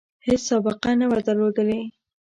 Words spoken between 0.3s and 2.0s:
سابقه نه وه درلودلې.